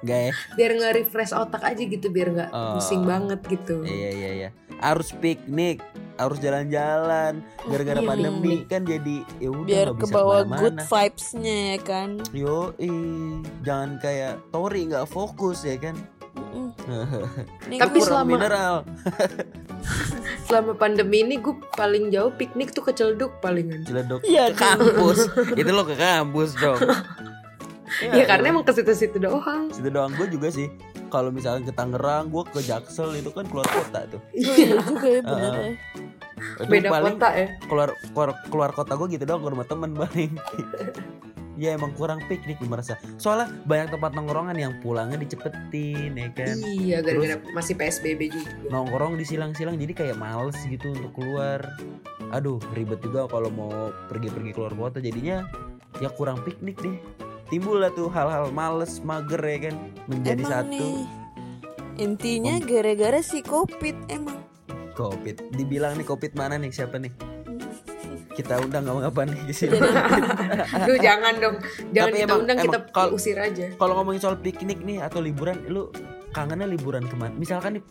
Enggak 0.00 0.20
ya? 0.22 0.32
Biar 0.54 0.70
nggak 0.72 0.92
refresh 0.96 1.32
otak 1.34 1.62
aja 1.62 1.82
gitu, 1.82 2.06
biar 2.08 2.28
nggak 2.30 2.50
Oh. 2.50 2.78
pusing 2.78 3.02
banget 3.02 3.40
gitu. 3.44 3.82
Iya 3.82 4.10
iya 4.12 4.30
iya. 4.32 4.48
Harus 4.78 5.10
piknik, 5.12 5.82
harus 6.22 6.38
jalan-jalan. 6.38 7.32
Gara-gara 7.62 8.00
Iya, 8.00 8.08
pandemi 8.08 8.54
kan 8.64 8.82
jadi 8.82 9.16
ya 9.38 9.48
udah 9.48 9.66
Biar 9.66 9.88
ke 9.94 10.06
bawah 10.06 10.40
good 10.44 10.76
vibes-nya 10.78 11.56
ya 11.72 11.78
kan. 11.80 12.08
Yo, 12.30 12.72
jangan 13.60 13.96
kayak 13.98 14.40
Tori 14.48 14.86
nggak 14.86 15.06
fokus 15.06 15.62
ya 15.62 15.76
kan? 15.76 15.96
Tapi 17.82 17.98
selama- 18.00 18.28
mineral. 18.28 18.74
Selama 20.44 20.74
pandemi 20.74 21.22
ini 21.22 21.38
gue 21.38 21.54
paling 21.72 22.10
jauh 22.10 22.28
piknik 22.28 22.74
tuh 22.74 22.82
ke 22.82 22.92
Celduk 22.92 23.38
palingan. 23.38 23.86
Ciledug 23.86 24.20
Iya, 24.22 24.50
ke 24.50 24.58
kampus. 24.58 25.30
Itu 25.54 25.70
lo 25.70 25.86
ke 25.86 25.94
kampus 25.94 26.58
dong. 26.58 26.80
Ya, 28.00 28.22
karena 28.22 28.54
emang 28.54 28.62
ke 28.62 28.70
situ-situ 28.70 29.18
doang. 29.18 29.66
Situ 29.74 29.90
doang 29.90 30.14
gue 30.14 30.30
juga 30.30 30.46
sih. 30.48 30.70
Kalau 31.10 31.30
misalkan 31.34 31.66
ke 31.66 31.74
Tangerang, 31.74 32.30
gue 32.30 32.44
ke 32.46 32.60
Jaksel 32.62 33.18
itu 33.18 33.34
kan 33.34 33.44
keluar 33.50 33.66
kota 33.66 34.06
tuh. 34.06 34.22
iya 34.38 34.78
juga 34.78 35.08
ya 35.10 35.20
bener 35.26 35.52
ya. 35.52 35.70
Itu 36.62 36.70
Beda 36.70 36.88
paling 36.88 37.16
kota 37.18 37.28
ya. 37.36 37.48
keluar 37.66 37.88
keluar 38.14 38.30
keluar 38.48 38.70
kota 38.72 38.92
gue 38.96 39.06
gitu 39.18 39.24
doang 39.26 39.42
ke 39.42 39.50
rumah 39.50 39.66
temen 39.66 39.90
paling. 39.98 40.32
ya 41.60 41.76
emang 41.76 41.92
kurang 41.92 42.24
piknik 42.24 42.56
gue 42.56 42.70
merasa. 42.70 42.96
Soalnya 43.20 43.52
banyak 43.68 43.92
tempat 43.92 44.16
nongkrongan 44.16 44.56
yang 44.56 44.72
pulangnya 44.80 45.20
dicepetin 45.20 46.16
ya 46.16 46.32
kan. 46.32 46.56
Iya, 46.56 47.04
gara-gara 47.04 47.36
masih 47.52 47.76
PSBB 47.76 48.32
juga. 48.32 48.48
Nongkrong 48.72 49.20
di 49.20 49.28
silang-silang 49.28 49.76
jadi 49.76 49.92
kayak 49.92 50.16
males 50.16 50.56
gitu 50.64 50.96
untuk 50.96 51.12
keluar. 51.20 51.60
Aduh 52.32 52.56
ribet 52.72 53.04
juga 53.04 53.28
kalau 53.28 53.52
mau 53.52 53.92
pergi-pergi 54.08 54.56
keluar 54.56 54.72
kota 54.72 55.04
jadinya 55.04 55.44
ya 56.00 56.08
kurang 56.16 56.40
piknik 56.46 56.80
deh. 56.80 56.96
Timbul 57.50 57.82
lah 57.82 57.90
tuh 57.90 58.06
hal-hal 58.06 58.48
males, 58.50 59.02
mager 59.02 59.42
ya 59.42 59.58
kan 59.60 59.74
menjadi 60.06 60.38
Emang 60.40 60.52
satu. 60.52 60.70
nih. 60.70 60.94
Intinya 61.98 62.54
gara-gara 62.58 63.20
si 63.20 63.42
covid 63.42 63.96
emang. 64.06 64.38
Covid. 64.94 65.50
Dibilang 65.50 65.96
nih 65.96 66.04
Covid 66.04 66.32
mana 66.32 66.54
nih? 66.54 66.70
Siapa 66.70 66.96
nih? 66.96 67.10
Kita 68.38 68.56
undang 68.56 68.86
ngomong 68.86 69.04
apa 69.04 69.26
nih 69.26 69.40
di 69.42 69.52
sini? 69.52 69.76
Duh 70.86 70.96
jangan 70.96 71.34
dong. 71.36 71.56
Jangan 71.90 72.08
Tapi 72.08 72.16
kita 72.16 72.24
emang- 72.24 72.40
undang 72.40 72.58
kita 72.58 72.78
emang 72.78 72.94
kalau- 72.94 73.12
usir 73.12 73.36
aja. 73.36 73.66
Kalau 73.74 73.92
ngomongin 73.96 74.20
soal 74.20 74.38
piknik 74.38 74.80
nih 74.80 75.02
atau 75.02 75.18
liburan, 75.18 75.58
lu 75.66 75.90
kangennya 76.30 76.64
liburan 76.64 77.02
ke 77.02 77.14
mana? 77.14 77.34
Misalkan 77.34 77.76
nih 77.76 77.84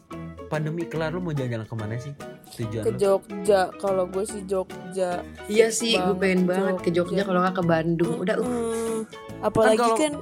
pandemi 0.47 0.87
kelar 0.87 1.11
lu 1.11 1.19
mau 1.19 1.29
jalan-jalan 1.29 1.67
ke 1.67 1.75
mana 1.75 1.99
sih? 1.99 2.15
Tujuan 2.51 2.83
Ke? 2.83 2.91
Jogja, 2.95 3.61
kalau 3.75 4.03
gue 4.05 4.23
sih 4.23 4.41
Jogja. 4.43 5.21
Iya 5.45 5.67
sih, 5.69 5.93
gue 5.93 6.15
pengen 6.15 6.43
banget 6.43 6.75
ke 6.79 6.89
Jogja 6.89 7.21
kalau 7.21 7.39
nggak 7.39 7.55
ke 7.55 7.63
Bandung. 7.63 8.15
Udah 8.19 8.35
uh. 8.35 8.45
Mm, 8.45 8.99
Apalagi 9.39 9.77
kalau- 9.79 9.97
kan, 9.97 10.13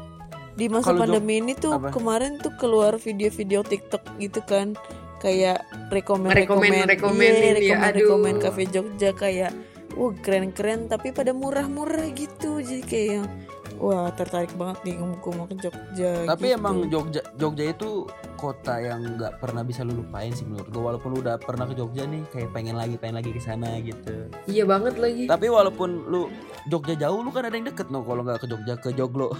di 0.53 0.65
masa 0.67 0.85
kalau 0.87 0.97
Jog- 0.99 1.03
pandemi 1.13 1.35
ini 1.39 1.53
tuh 1.53 1.71
apa? 1.71 1.89
kemarin 1.89 2.37
tuh 2.37 2.53
keluar 2.55 2.97
video-video 2.97 3.61
TikTok 3.61 4.01
gitu 4.17 4.41
kan 4.41 4.73
kayak 5.17 5.61
rekomen 5.87 6.29
Rekomen- 6.29 6.85
rekomenin, 6.85 7.57
ya, 7.57 7.77
rekomen 7.77 7.93
rekomen 7.95 8.33
aduh. 8.33 8.43
cafe 8.43 8.63
Jogja 8.65 9.09
kayak 9.11 9.53
wah 9.93 10.13
keren-keren 10.15 10.85
tapi 10.85 11.09
pada 11.09 11.29
murah-murah 11.31 12.09
gitu 12.11 12.57
jadi 12.59 12.81
kayak 12.83 13.09
yang 13.11 13.27
wah 13.75 14.09
tertarik 14.11 14.49
banget 14.53 14.77
nih 14.83 14.93
gue 14.97 15.31
mau 15.31 15.45
ke 15.45 15.55
Jogja 15.59 16.11
Tapi 16.27 16.45
gitu. 16.47 16.55
emang 16.55 16.75
Jogja 16.87 17.21
Jogja 17.33 17.63
itu 17.67 17.89
kota 18.37 18.77
yang 18.77 19.17
nggak 19.17 19.41
pernah 19.41 19.65
bisa 19.65 19.81
lu 19.81 19.97
lupain 19.99 20.29
sih 20.31 20.45
menurut 20.45 20.69
gua. 20.69 20.93
Walaupun 20.93 21.09
lu 21.11 21.25
udah 21.25 21.35
pernah 21.41 21.65
ke 21.65 21.73
Jogja 21.73 22.05
nih, 22.05 22.21
kayak 22.29 22.53
pengen 22.53 22.77
lagi 22.77 22.95
pengen 22.95 23.17
lagi 23.19 23.33
ke 23.33 23.41
sana 23.41 23.81
gitu. 23.81 24.29
Iya 24.45 24.63
banget 24.63 24.95
lagi. 25.01 25.25
Tapi 25.25 25.49
walaupun 25.49 26.07
lu 26.07 26.29
Jogja 26.69 26.93
jauh, 26.95 27.19
lu 27.19 27.33
kan 27.33 27.49
ada 27.49 27.55
yang 27.57 27.67
deket 27.67 27.89
no 27.89 28.05
kalau 28.05 28.21
nggak 28.21 28.45
ke 28.45 28.47
Jogja 28.47 28.73
ke 28.77 28.89
Joglo. 28.93 29.33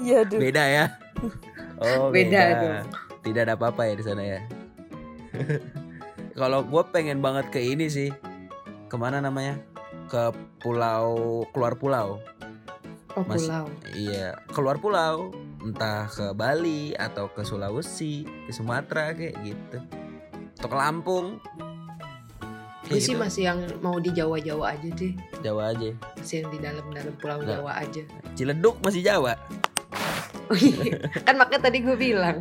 iya 0.00 0.24
beda 0.24 0.64
ya. 0.64 0.84
Oh 1.78 2.10
Beda 2.10 2.40
beda. 2.40 2.58
dong. 2.58 2.86
Tidak 3.22 3.40
ada 3.44 3.54
apa-apa 3.54 3.86
ya 3.86 3.94
di 3.94 4.04
sana 4.06 4.22
ya. 4.24 4.40
kalau 6.38 6.62
gue 6.64 6.82
pengen 6.90 7.18
banget 7.20 7.50
ke 7.52 7.60
ini 7.60 7.86
sih, 7.90 8.08
ke 8.88 8.96
mana 8.96 9.20
namanya? 9.20 9.58
Ke 10.08 10.32
pulau 10.58 11.44
keluar 11.52 11.76
pulau. 11.76 12.18
Oh 13.18 13.24
Mas- 13.26 13.44
pulau. 13.44 13.66
Iya, 13.92 14.38
keluar 14.54 14.78
pulau, 14.78 15.34
entah 15.60 16.06
ke 16.06 16.26
Bali 16.32 16.92
atau 16.92 17.28
ke 17.28 17.42
Sulawesi, 17.42 18.22
ke 18.46 18.52
Sumatera 18.52 19.10
kayak 19.10 19.34
gitu. 19.42 19.78
Atau 20.56 20.68
ke 20.68 20.76
Lampung. 20.76 21.26
Gue 22.84 22.96
sih 22.98 23.12
gitu. 23.12 23.20
masih 23.20 23.42
yang 23.44 23.60
mau 23.78 24.00
di 24.00 24.08
Jawa-Jawa 24.08 24.72
aja 24.72 24.88
deh. 24.88 25.12
Jawa 25.40 25.76
aja. 25.76 25.92
Masih 26.16 26.36
yang 26.40 26.48
di 26.48 26.58
dalam-dalam 26.58 27.14
pulau 27.16 27.38
Nah. 27.38 27.48
Jawa 27.54 27.72
aja. 27.78 28.02
Ciledug 28.32 28.76
masih 28.80 29.02
Jawa. 29.02 29.34
Oh 30.48 30.56
iya. 30.56 30.96
kan 31.28 31.36
makanya 31.36 31.68
tadi 31.68 31.84
gue 31.84 31.92
bilang. 31.92 32.40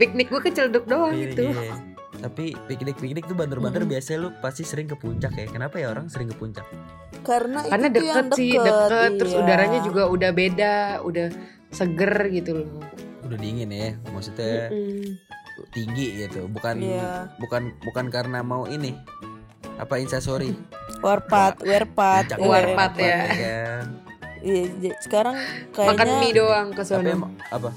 Piknik 0.00 0.32
gue 0.32 0.40
ke 0.40 0.48
Celduk 0.48 0.88
doang 0.88 1.12
Iya, 1.12 1.28
itu. 1.28 1.44
iya. 1.44 1.76
Tapi 2.18 2.56
piknik-piknik 2.64 3.28
tuh 3.28 3.36
banter-banter 3.36 3.84
Mm. 3.84 3.90
biasanya 3.92 4.18
lu 4.18 4.28
pasti 4.40 4.64
sering 4.64 4.88
ke 4.88 4.96
puncak 4.96 5.36
ya. 5.36 5.44
Kenapa 5.44 5.76
ya 5.76 5.92
orang 5.92 6.08
sering 6.08 6.32
ke 6.32 6.36
puncak? 6.36 6.64
karena 7.20 7.60
itu 7.60 7.68
Karena 7.68 7.84
yang 7.84 7.92
deket 7.92 8.26
sih, 8.32 8.52
deket. 8.56 9.10
Terus 9.20 9.32
iya. 9.34 9.40
udaranya 9.44 9.80
juga 9.84 10.02
udah 10.08 10.30
beda, 10.32 10.74
udah 11.04 11.26
seger 11.70 12.12
gitu 12.30 12.50
loh. 12.56 12.68
Udah 13.22 13.36
dingin 13.36 13.68
ya, 13.68 13.92
maksudnya 14.08 14.68
Mm-mm. 14.68 15.16
tinggi 15.70 16.06
gitu. 16.18 16.46
Bukan 16.46 16.80
Iya. 16.80 17.28
bukan 17.36 17.74
bukan 17.82 18.08
karena 18.08 18.40
mau 18.40 18.64
ini. 18.64 18.96
Apa 19.76 19.98
instastory? 19.98 20.58
warpat 20.98 21.62
iya. 22.34 22.36
Warpat 22.40 22.92
ya. 22.98 23.18
kan. 23.28 23.84
Iya, 24.38 24.62
j- 24.80 24.98
sekarang 25.00 25.34
kayaknya 25.70 25.94
Makan 25.94 26.08
mie 26.18 26.32
doang 26.32 26.68
ke 26.70 26.82
sana. 26.82 27.10
apa? 27.48 27.70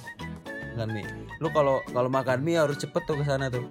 Makan 0.74 0.90
mie. 0.92 1.06
Lu 1.38 1.50
kalau 1.50 1.82
kalau 1.88 2.08
makan 2.08 2.42
mie 2.42 2.58
harus 2.58 2.78
cepet 2.78 3.02
tuh 3.04 3.18
ke 3.18 3.26
sana 3.26 3.50
tuh. 3.50 3.66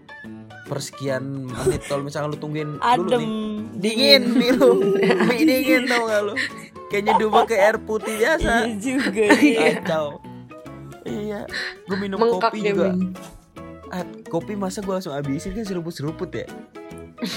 Persekian 0.66 1.50
menit 1.50 1.82
kalau 1.86 2.02
misalnya 2.02 2.30
lu 2.30 2.38
tungguin 2.38 2.78
dulu 2.78 2.82
adem 2.84 3.18
nih. 3.18 3.30
Dingin 3.80 4.22
mie 4.30 4.52
lu. 4.52 4.70
mie 5.26 5.42
dingin 5.42 5.82
tau 5.86 6.06
gak 6.06 6.20
lu? 6.22 6.34
Kayak 6.90 7.02
nyeduh 7.06 7.30
pakai 7.30 7.58
air 7.62 7.76
putih 7.78 8.14
iya 8.18 8.34
biasa. 8.34 8.52
juga 8.82 9.24
iya. 9.38 9.60
Kacau. 9.78 10.06
Iya, 11.06 11.40
gue 11.88 11.96
minum 11.96 12.18
Mengkak 12.20 12.52
kopi 12.52 12.58
dia 12.60 12.74
juga. 12.74 12.92
Min. 12.92 13.14
Ah, 13.90 14.04
kopi 14.28 14.52
masa 14.58 14.82
gue 14.82 14.92
langsung 14.92 15.14
habisin 15.14 15.54
kan 15.54 15.64
seruput-seruput 15.64 16.30
ya. 16.34 16.46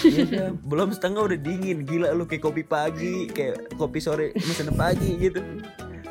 Iya 0.03 0.23
dah, 0.27 0.49
belum 0.69 0.91
setengah 0.91 1.21
udah 1.31 1.39
dingin. 1.39 1.85
Gila 1.85 2.11
lu 2.17 2.25
kayak 2.25 2.43
kopi 2.43 2.65
pagi, 2.65 3.29
kayak 3.29 3.77
kopi 3.77 4.01
sore 4.01 4.33
mesen 4.35 4.73
pagi 4.73 5.21
gitu. 5.21 5.41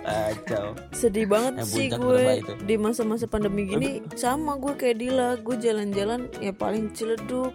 Kacau. 0.03 0.75
sedih 0.91 1.31
banget 1.31 1.63
Yang 1.63 1.71
sih 1.71 1.87
gue 1.95 2.43
di 2.67 2.75
masa-masa 2.75 3.31
pandemi 3.31 3.71
gini 3.71 4.03
sama 4.19 4.59
gue 4.59 4.75
kayak 4.75 4.99
Dila 4.99 5.39
gue 5.39 5.55
jalan-jalan 5.63 6.27
ya 6.43 6.51
paling 6.51 6.91
ciledug 6.91 7.55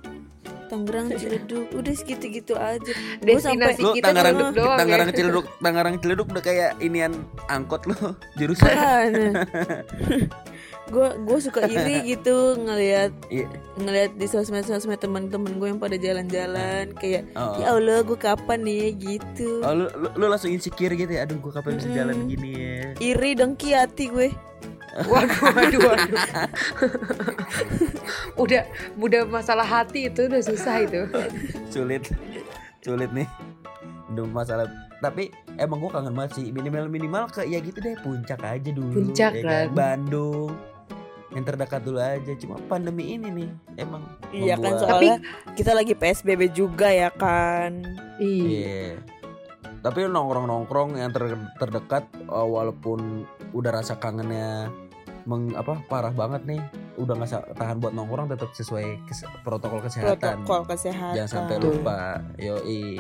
Tangerang 0.68 1.08
Ciledug 1.12 1.68
udah 1.72 1.94
segitu-gitu 1.94 2.54
aja 2.54 2.92
sampai- 2.92 3.26
Destinasi 3.26 3.82
Lu 3.82 3.92
kita 3.94 4.08
Tangerang 4.10 4.36
doang 4.52 4.78
Tangerang 4.78 5.08
ya. 5.08 5.16
Ciledug 5.16 5.46
Tangerang 5.58 5.96
Ciledug 5.98 6.28
udah 6.30 6.44
kayak 6.44 6.72
inian 6.80 7.14
angkot 7.48 7.84
lo 7.84 7.96
jurusan. 8.40 8.68
gue 10.88 11.08
gue 11.26 11.38
suka 11.38 11.66
iri 11.66 12.04
gitu 12.12 12.36
ngelihat 12.58 13.12
Iya. 13.28 13.48
ngelihat 13.76 14.12
di 14.14 14.26
sosmed 14.26 14.64
sosmed 14.64 14.96
teman-teman 14.98 15.52
gue 15.54 15.68
yang 15.68 15.78
pada 15.78 15.96
jalan-jalan 15.96 16.92
kayak 16.94 17.28
Oh. 17.34 17.56
ya 17.58 17.74
allah 17.74 18.00
gue 18.02 18.16
kapan 18.16 18.60
nih 18.62 18.96
gitu 18.96 19.60
Oh, 19.62 19.74
lu, 19.74 19.86
lu, 19.94 20.08
lu 20.14 20.26
langsung 20.26 20.48
insecure 20.50 20.94
gitu 20.94 21.10
ya 21.10 21.24
Aduh 21.24 21.38
gue 21.38 21.52
kapan 21.52 21.76
bisa 21.76 21.88
Mm-mm. 21.88 21.98
jalan 21.98 22.18
gini 22.26 22.50
ya 22.54 22.80
iri 23.02 23.32
dengki 23.34 23.72
hati 23.72 24.08
gue 24.08 24.30
Waduh, 24.98 25.30
waduh, 25.46 25.80
waduh. 25.84 26.10
Udah, 28.38 28.64
udah 28.98 29.22
masalah 29.28 29.66
hati 29.66 30.08
itu 30.08 30.30
udah 30.30 30.42
susah 30.42 30.86
itu. 30.86 31.02
Sulit. 31.74 32.10
Sulit 32.82 33.10
nih. 33.12 33.28
Udah 34.14 34.26
masalah. 34.30 34.66
Tapi 34.98 35.30
emang 35.62 35.82
gue 35.84 35.92
kangen 35.92 36.14
banget 36.14 36.42
sih. 36.42 36.46
Minimal-minimal 36.50 37.30
ke 37.30 37.46
ya 37.46 37.62
gitu 37.62 37.78
deh 37.82 37.94
Puncak 38.02 38.42
aja 38.42 38.70
dulu 38.74 38.94
Puncak 38.94 39.32
ya 39.38 39.44
kan. 39.44 39.66
Bandung. 39.74 40.54
Yang 41.36 41.44
terdekat 41.54 41.82
dulu 41.86 42.00
aja. 42.02 42.32
Cuma 42.40 42.56
pandemi 42.66 43.14
ini 43.14 43.28
nih 43.30 43.50
Emang 43.78 44.02
iya 44.34 44.58
kan 44.58 44.80
soalnya 44.80 45.22
kita 45.54 45.76
lagi 45.76 45.94
psbb 45.94 46.50
juga 46.50 46.90
ya 46.90 47.14
kan? 47.14 47.84
Iya. 48.18 48.46
Iya. 48.48 48.90
Tapi 49.86 50.10
nongkrong-nongkrong 50.10 50.98
yang 50.98 51.14
ter- 51.14 51.54
terdekat 51.62 52.10
uh, 52.28 52.44
walaupun 52.44 53.24
udah 53.54 53.72
rasa 53.72 53.96
kangennya 53.96 54.68
meng, 55.24 55.54
apa 55.56 55.80
parah 55.88 56.12
banget 56.12 56.44
nih, 56.44 56.62
udah 56.98 57.14
nggak 57.16 57.30
tahan 57.54 57.78
buat 57.78 57.94
nongkrong 57.94 58.28
tetap 58.28 58.50
sesuai 58.52 59.06
kes- 59.06 59.30
protokol 59.42 59.80
kesehatan. 59.80 60.42
protokol 60.42 60.66
kesehatan 60.68 61.14
Jangan 61.16 61.30
sampai 61.30 61.56
lupa. 61.58 62.22
Yoi. 62.36 62.98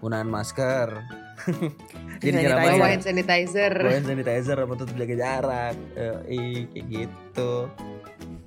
Gunakan 0.00 0.24
masker. 0.24 0.88
Jadi 2.20 2.30
Sanitizer. 2.30 2.40
nyeramain 2.40 2.72
Bawa 2.74 2.88
hand 2.88 3.04
sanitizer. 3.04 3.72
bawa 3.76 3.92
hand 3.92 4.06
sanitizer 4.06 4.56
apa 4.56 4.74
tetap 4.74 4.94
jaga 4.96 5.14
jarak. 5.14 5.76
Yoi, 5.92 6.44
kayak 6.68 6.84
gitu. 6.88 7.52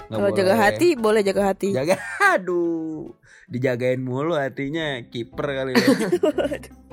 Nggak 0.08 0.18
kalau 0.18 0.30
jaga 0.34 0.54
hati 0.56 0.88
boleh 0.96 1.20
jaga 1.20 1.52
hati 1.52 1.76
jaga 1.76 2.00
aduh 2.34 3.12
dijagain 3.46 4.00
mulu 4.00 4.40
hatinya 4.40 5.04
kiper 5.04 5.44
kali 5.46 5.76
ya 5.76 5.84